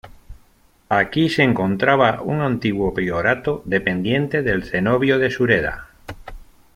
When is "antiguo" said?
2.41-2.91